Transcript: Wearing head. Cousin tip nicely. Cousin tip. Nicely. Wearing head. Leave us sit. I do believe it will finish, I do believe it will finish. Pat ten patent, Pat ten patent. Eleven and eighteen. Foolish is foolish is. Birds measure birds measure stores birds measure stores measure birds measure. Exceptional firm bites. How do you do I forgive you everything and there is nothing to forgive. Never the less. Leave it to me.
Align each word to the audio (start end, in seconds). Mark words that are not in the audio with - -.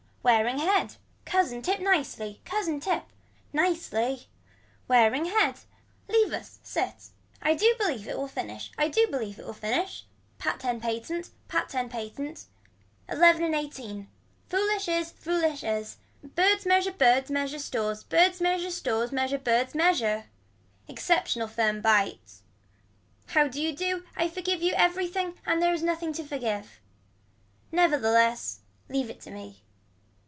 Wearing 0.23 0.59
head. 0.59 0.97
Cousin 1.25 1.63
tip 1.63 1.79
nicely. 1.79 2.41
Cousin 2.45 2.79
tip. 2.79 3.05
Nicely. 3.53 4.27
Wearing 4.87 5.25
head. 5.25 5.55
Leave 6.07 6.31
us 6.31 6.59
sit. 6.61 7.09
I 7.41 7.55
do 7.55 7.73
believe 7.79 8.07
it 8.07 8.15
will 8.15 8.27
finish, 8.27 8.71
I 8.77 8.87
do 8.87 9.07
believe 9.07 9.39
it 9.39 9.45
will 9.47 9.53
finish. 9.53 10.05
Pat 10.37 10.59
ten 10.59 10.79
patent, 10.79 11.31
Pat 11.47 11.69
ten 11.69 11.89
patent. 11.89 12.45
Eleven 13.09 13.43
and 13.43 13.55
eighteen. 13.55 14.09
Foolish 14.47 14.87
is 14.87 15.09
foolish 15.09 15.63
is. 15.63 15.97
Birds 16.23 16.67
measure 16.67 16.91
birds 16.91 17.31
measure 17.31 17.57
stores 17.57 18.03
birds 18.03 18.39
measure 18.39 18.69
stores 18.69 19.11
measure 19.11 19.39
birds 19.39 19.73
measure. 19.73 20.25
Exceptional 20.87 21.47
firm 21.47 21.81
bites. 21.81 22.43
How 23.29 23.47
do 23.47 23.59
you 23.59 23.75
do 23.75 24.05
I 24.15 24.29
forgive 24.29 24.61
you 24.61 24.73
everything 24.75 25.39
and 25.47 25.59
there 25.59 25.73
is 25.73 25.81
nothing 25.81 26.13
to 26.13 26.23
forgive. 26.23 26.79
Never 27.71 27.97
the 27.97 28.11
less. 28.11 28.59
Leave 28.87 29.09
it 29.09 29.19
to 29.21 29.31
me. 29.31 29.63